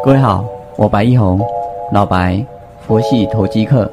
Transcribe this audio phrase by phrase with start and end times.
[0.00, 0.44] 各位好，
[0.76, 1.40] 我白一红，
[1.92, 2.44] 老白，
[2.86, 3.90] 佛系投机客。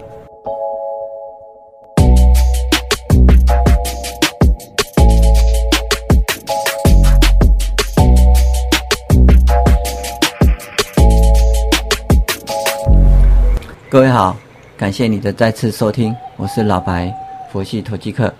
[13.89, 14.36] 各位好，
[14.77, 17.11] 感谢你的再次收听，我是老白，
[17.52, 18.31] 佛系投机客。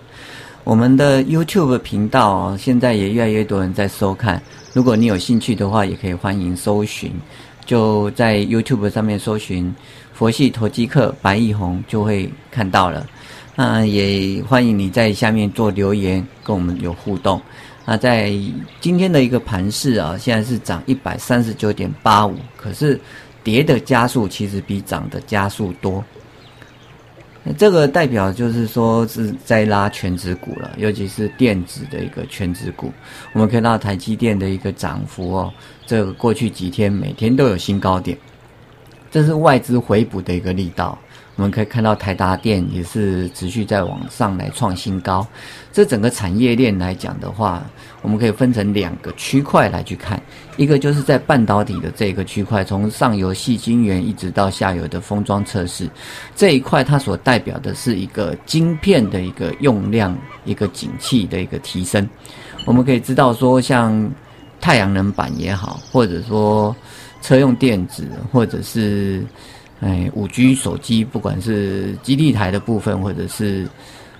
[0.62, 4.40] 我们的 YouTube 频道哦，现在也越来越多人在收看。
[4.72, 7.10] 如果你有兴趣的话，也可以欢迎搜寻，
[7.70, 9.72] 就在 YouTube 上面搜寻
[10.12, 13.06] “佛系投机客白亦红”就会看到了。
[13.54, 17.40] 那也欢迎你在下面做留言，跟我们有互动。
[17.84, 18.32] 那在
[18.80, 23.00] 今天的一个盘势啊，现在是涨一百三十九点八五，可是
[23.44, 26.04] 跌的加速其实比涨的加速多。
[27.56, 32.92] 这个代表就是说是在拉全指股了，尤其是电子的一个全指股。
[33.32, 35.52] 我们看到台积电的一个涨幅哦，
[35.86, 38.16] 这个过去几天每天都有新高点，
[39.10, 40.98] 这是外资回补的一个力道。
[41.40, 45.26] 我们可以看到台达电也是持续在往上来创新高。
[45.72, 47.64] 这整个产业链来讲的话，
[48.02, 50.22] 我们可以分成两个区块来去看，
[50.58, 55.88] 一个就是在半导体的这个区块，从上游细晶圆一直到下游的封装测试
[56.36, 62.06] 这一块，它所代表的是一个晶片的一个用量、一个景气的一个提升。
[62.66, 64.12] 我们可以知道说，像
[64.60, 66.76] 太阳能板也好，或者说
[67.22, 69.24] 车用电子，或者是。
[69.80, 73.66] 哎，五 G 手机，不管是基地台的部分，或者是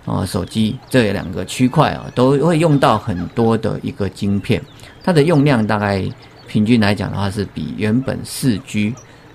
[0.06, 4.62] 啊手机这两个区块啊，都会用到很多的一个晶片。
[5.02, 6.02] 它的用量大概
[6.48, 8.94] 平均来讲的话，是比原本四 G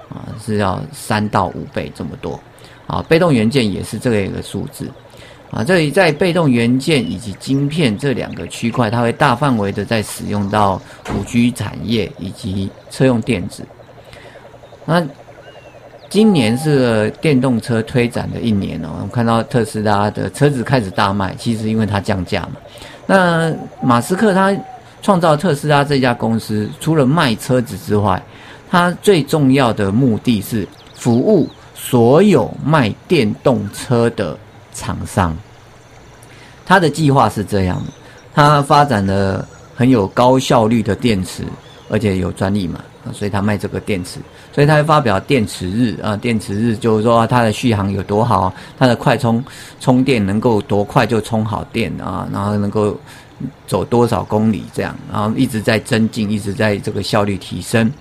[0.09, 2.39] 啊是要三到五倍这么多。
[2.87, 4.89] 啊，被动元件也是这个一个数字。
[5.51, 10.81] 啊，这里在被动元件以及晶片这两个区块，它会大范围的在使用到
[11.13, 13.63] 五 G 产业以及车用电子。
[14.85, 15.07] 那
[16.15, 22.51] 今年是电动车推展的一年哦，我们看到特斯拉的车子开始大卖，其实因为它降价嘛。
[23.05, 23.53] 那
[23.83, 24.55] 马斯克他
[25.01, 28.23] 创造特斯拉这家公司，除了卖车子之外，
[28.71, 34.37] 他最重要的目的是服务所有卖电动车的
[34.73, 35.35] 厂商。
[36.65, 37.91] 他的计划是这样的，
[38.33, 41.43] 他发展了很有高效率的电池，
[41.89, 42.79] 而且有专利嘛。
[43.13, 44.19] 所以他卖这个电池，
[44.55, 49.43] 所以他会发表电池日啊，电池日就是说它的续航有多好，它的快充
[49.81, 52.97] 充电能够多快就充好电啊，然后能够
[53.67, 57.91] 走多少公里这样，然后一直在增进，一直在这个效率提升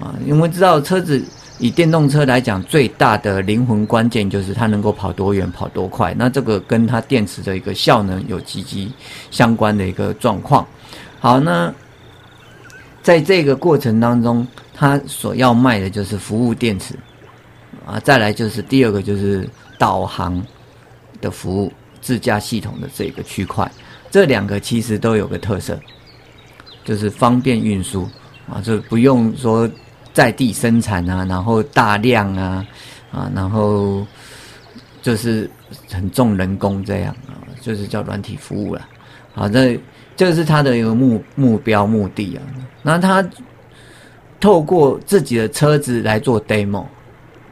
[0.00, 0.12] 啊。
[0.26, 1.24] 因为知道车子
[1.60, 8.92] 以电动车来讲，最大的灵魂关键就是它能够跑多远、跑多快，那这个跟它电池的一个效能有积极
[9.30, 10.66] 相关的一个状况。
[11.20, 11.72] 好，那。
[13.04, 14.46] 在这个过程当中，
[14.82, 16.96] 他所要卖的就是服务电池，
[17.86, 19.48] 啊，再来就是第二个就是
[19.78, 20.44] 导航
[21.20, 23.70] 的服务、自驾系统的这个区块，
[24.10, 25.78] 这两个其实都有个特色，
[26.84, 28.08] 就是方便运输。
[28.52, 29.70] 啊，就不用说
[30.12, 32.66] 在地生产啊，然后大量啊，
[33.12, 34.04] 啊，然后
[35.00, 35.48] 就是
[35.88, 38.88] 很重人工这样啊，就是叫软体服务了，
[39.32, 39.80] 好，这
[40.16, 42.42] 这是他的一个目目标目的啊。
[42.82, 43.24] 那他
[44.42, 46.84] 透过自己的车子来做 demo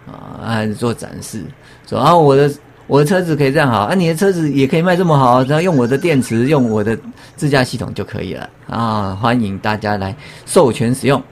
[0.07, 1.45] 啊，还是做展示，
[1.87, 2.51] 说啊，我的
[2.89, 6.99] 我的车子可以这样好，啊，你的车子也可以卖这么好，只要用我的电池，用我的
[7.37, 9.15] 自驾系统就可以了啊！
[9.15, 10.15] 欢迎大家来
[10.47, 11.23] 授权使用。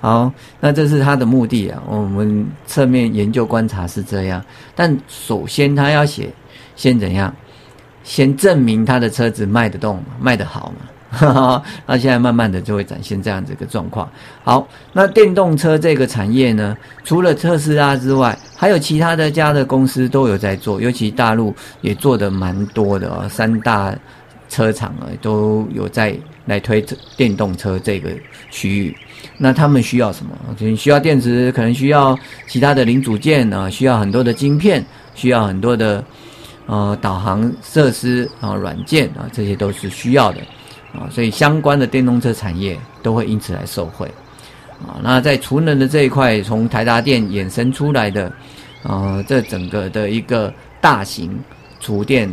[0.00, 1.80] 好，那这是他的目的啊。
[1.88, 4.44] 我们侧面研究观察是这样，
[4.74, 6.28] 但首先他要写，
[6.74, 7.32] 先怎样？
[8.02, 10.90] 先证明他的车子卖得动，卖得好嘛。
[11.86, 14.08] 那现在慢慢的就会展现这样子一个状况。
[14.42, 23.28] 好，那电动车这个产业呢，除了特斯拉之外，还有其他的家的公司都有在做，尤其大陆也做的蛮多的哦。
[23.28, 23.94] 三大
[24.48, 26.16] 车厂啊都有在
[26.46, 26.84] 来推
[27.16, 28.10] 电动车这个
[28.50, 28.96] 区域。
[29.38, 30.32] 那他们需要什么？
[30.58, 34.84] 可能需要电池，可能需要其他的零组件啊，需要很多的晶片，
[35.14, 36.04] 需要很多的
[36.66, 40.38] 呃导航设施啊、软件啊，这些都是需要的。
[40.94, 44.06] 啊，所以相关的电动车产业都会因此来受惠，
[44.86, 48.32] 啊，那在储能的这一块，从台达电衍生出来的，
[48.84, 51.36] 啊，这整个的一个大型
[51.80, 52.30] 储电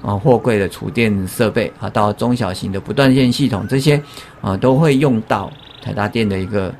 [0.00, 4.00] 啊，货柜的储电设备啊，到中小型的不断线系统这些，
[4.40, 5.50] 啊，都会用到
[5.82, 6.72] 台达电的一个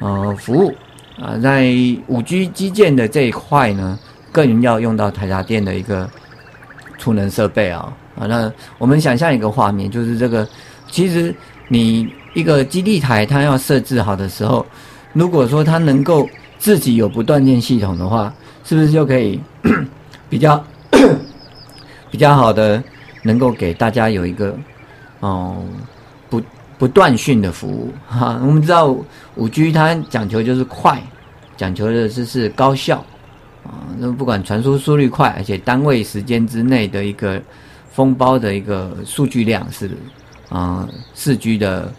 [0.00, 0.74] 呃服务，
[1.18, 1.64] 啊，在
[2.08, 3.98] 五 G 基建的这一块呢，
[4.30, 6.06] 更要用到台达电的一个
[6.98, 10.46] 储能设备啊，啊，那我们想象一个画面，就是这个。
[10.94, 11.34] 其实
[11.66, 14.64] 你一个基地台，它要设置好的时候，
[15.12, 18.32] 如果说它能够自己有不断电系统的话，
[18.62, 19.40] 是不是就可以
[20.30, 20.64] 比较
[22.12, 22.80] 比较好的
[23.24, 24.56] 能够给大家有一个
[25.18, 25.64] 哦
[26.30, 26.40] 不
[26.78, 28.40] 不断讯的服务哈？
[28.46, 28.96] 我们知道
[29.34, 31.02] 五 G 它讲求就是快，
[31.56, 33.04] 讲求的就是高效
[33.64, 33.82] 啊。
[33.98, 37.42] 那不管传输速率快，而且单位时间之内的一个
[37.90, 39.90] 封包的一个数据量是
[40.48, 41.92] 啊四 G 的。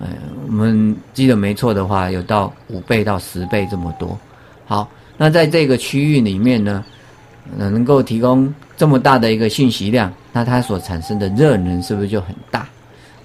[0.00, 0.06] 呃，
[0.46, 4.16] 我们记得没错的话，有到五倍到十倍这么多。
[4.64, 6.84] 好，那在这个区域里面呢，
[7.56, 12.60] 能够提供这么大的一个信息量，那它所产生的热能是不是就很大？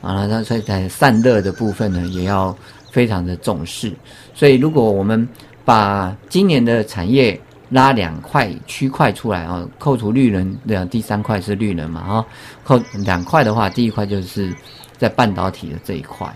[0.01, 2.57] 啊，那所以在散热的部分呢，也要
[2.91, 3.93] 非常的重视。
[4.33, 5.27] 所以，如果我们
[5.63, 7.39] 把今年的产业
[7.73, 11.99] 拉两块区块出来啊，扣除绿能的第三块是绿能嘛？
[12.01, 12.25] 啊，
[12.63, 14.55] 扣两块的话，第一块就是
[14.97, 16.27] 在半导体的这一块。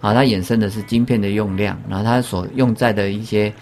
[0.00, 3.52] 啊，它衍生的是晶片的用量，然后它所用在的一些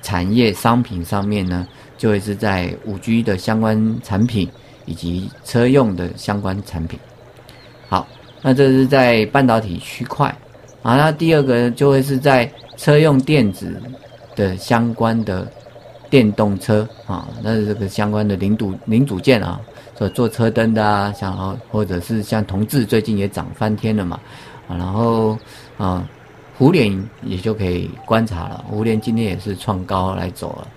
[0.00, 4.48] 产业商品上面呢，就会是在五 G 的相关产品
[4.86, 6.98] 以及车用的相关产品。
[7.88, 8.08] 好，
[8.40, 10.34] 那这是在半导体区块
[10.82, 13.78] 啊，那第二个就会是在车用电子
[14.34, 15.52] 的相关的
[16.10, 19.58] 电动车啊，那是这个相关的零组零组件啊，
[19.96, 24.20] 所做车灯的啊，像或者是像同志最近也涨翻天了嘛，
[24.68, 25.38] 啊，然后。
[25.78, 26.06] 啊，
[26.58, 26.92] 胡联
[27.22, 28.62] 也就可以观察了。
[28.68, 30.68] 胡联今天也是创高来走了，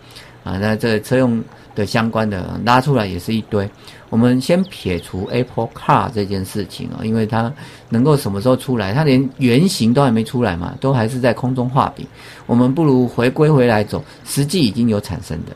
[0.46, 1.44] 啊，那这车用
[1.76, 3.70] 的相关的拉出来也是一堆。
[4.10, 7.52] 我们先撇除 Apple Car 这件事情啊，因为它
[7.90, 8.94] 能够什么时候出来？
[8.94, 12.06] 它连原型都还没出来嘛，都还是在空中画饼。
[12.46, 15.56] 我们不如回归回来走，实际已经有产生的，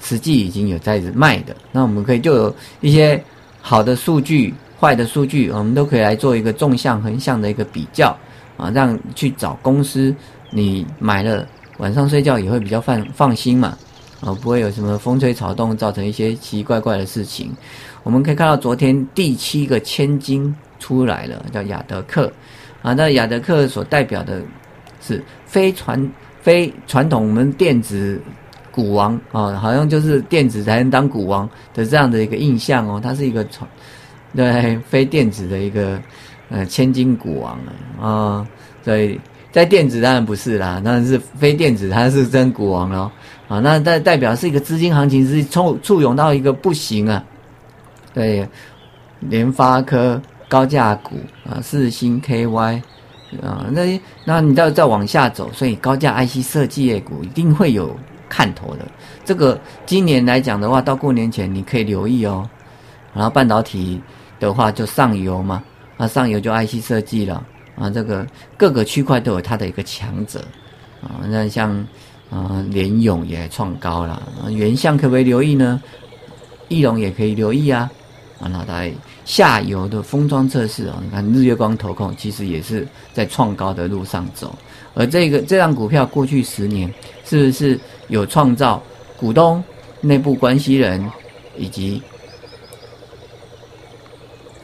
[0.00, 3.22] 实际已经有在卖的，那我们可以就有一些
[3.60, 8.16] 好的数据、坏的数据，我们都可以来做一个纵向、横向的一个比较。
[8.56, 10.14] 啊，让去找公司，
[10.50, 11.44] 你买了
[11.78, 13.76] 晚上睡觉也会比较放放心嘛，
[14.24, 17.54] 哦，不会有什么风吹草动造成一些奇奇怪怪的事情。
[18.02, 22.32] 我们可以看到昨天第七个千金出来了，叫雅德克，
[22.82, 24.42] 啊，那雅德克所代表的
[25.00, 26.10] 是非传
[26.40, 28.20] 非传统我们电子
[28.70, 33.68] 股王啊，好像就是电子才能当股王的这样的一个印象哦，它是一个传
[34.34, 36.00] 对非电子的一个。
[36.50, 38.46] 呃，千金股王了啊！
[38.84, 39.18] 所以
[39.50, 43.10] 在电子当然不是啦，那是非电子，它是真股王了
[43.54, 43.60] 啊！
[43.60, 47.24] 那代代表是一个资金行情是冲簇涌到一个不行啊！
[48.12, 48.48] 对，
[49.20, 51.16] 联发科高价股
[51.48, 52.82] 啊，四星 KY
[53.42, 57.96] 啊，那那你再再往下走，所以高价 IC 设计业股一定会有
[58.28, 58.86] 看头的。
[59.24, 62.48] 这个今年来讲的话，到过年前你可以留意哦。
[63.12, 64.00] 然后半导体
[64.40, 65.62] 的话就上游嘛。
[65.96, 67.40] 啊，上游就 IC 设计了
[67.76, 70.40] 啊，这个各个区块都有它的一个强者
[71.00, 71.22] 啊。
[71.28, 71.86] 那像
[72.34, 74.20] 啊联咏也创高了，
[74.50, 75.80] 原相可不可以留意呢？
[76.68, 77.88] 翼龙也可以留意啊。
[78.40, 78.92] 啊，那在
[79.24, 84.52] 下游的封装测试啊，你看日月光投控其实也是在创高的路上走。
[84.94, 86.92] 而这个这张股票过去十年
[87.24, 87.78] 是不是
[88.08, 88.82] 有创造
[89.16, 89.62] 股东、
[90.00, 91.08] 内部关系人
[91.56, 92.02] 以及？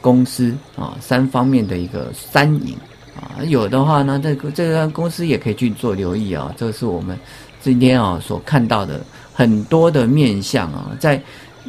[0.01, 2.75] 公司啊，三方面的一个三赢
[3.15, 6.51] 啊，有的话呢，这个这个公司也可以去做留意啊。
[6.57, 7.15] 这是我们
[7.61, 8.99] 今天啊所看到的
[9.33, 11.21] 很多的面相啊，在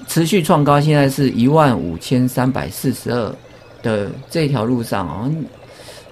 [0.08, 3.34] 持续创高，现在是一万五千三百四十二
[3.82, 5.30] 的这条路上啊，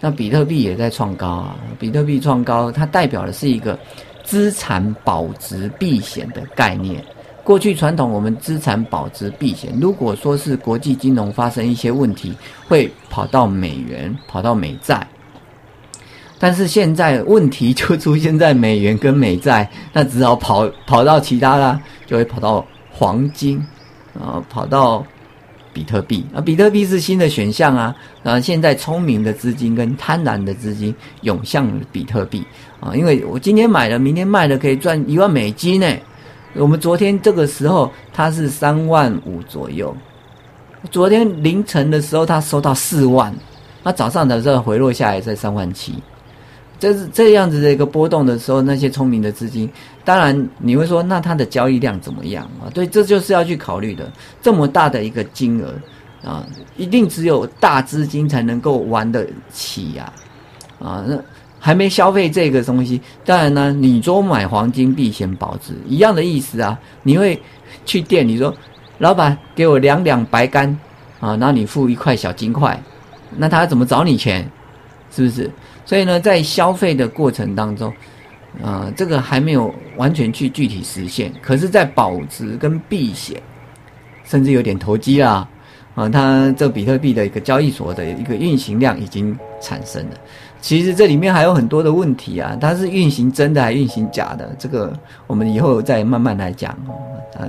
[0.01, 1.57] 那比特币也在创高啊。
[1.79, 3.79] 比特币创高，它代表的是一个
[4.23, 7.03] 资产保值避险的概念。
[7.43, 12.35] 过去传统我们资产保值避险，如果说是国际金融发生一些问题，
[12.69, 15.05] 会跑到美元，跑到美债。
[16.43, 23.63] 但是现在问题就出现在美元跟美债，那只好跑跑到其他啦，就会跑到黄金，
[24.19, 25.05] 啊，跑到
[25.75, 27.95] 比特币啊，比特币是新的选项啊。
[28.23, 32.43] 啊，现在聪明的资金跟贪婪的资金涌向比特币
[32.81, 35.87] 啊，因为我今天买了，明天卖了，可以赚一万美金呢。
[36.55, 39.95] 我们昨天这个时候它是三万五左右，
[40.91, 43.33] 昨天凌晨的时候它收到四万，
[43.83, 45.95] 那早上的时候回落下来在三万七，
[46.81, 49.71] 这是这样子的一个波动的时候，那些聪明的资金，
[50.05, 52.67] 当然你会说那它的交易量怎么样啊？
[52.75, 54.11] 对，这就是要去考虑的，
[54.43, 55.75] 这么大的一个金额
[56.29, 56.45] 啊，
[56.77, 60.13] 一定只有大资金才能够玩得起呀，
[60.81, 61.17] 啊那。
[61.63, 66.81] 还没消费这个东西，当然呢，你说买黄金避险保值一样的意思啊。
[67.03, 67.39] 你会
[67.85, 68.51] 去店，你说
[68.97, 70.67] 老板给我两两白干
[71.21, 72.83] 啊，然后你付一块小金块，
[73.37, 74.51] 那他怎么找你钱？
[75.15, 75.51] 是不是？
[75.91, 77.93] 所以呢，在消费的过程当中，
[78.63, 81.33] 呃，这个还没有完全去具体实现。
[81.43, 83.43] 可是，在保值跟避险，
[84.23, 85.49] 甚至有点投机啦，
[85.97, 90.17] 啊，它这比特币的一个交易所的一个运行量已经产生了。
[90.61, 94.55] 其实这里面还有很多的问题啊，它是运行真的还运行假的？
[94.61, 96.71] 这个我们以后再慢慢来讲
[97.37, 97.43] 啊。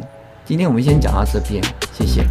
[0.45, 2.23] 今天我们先讲到这边，谢谢。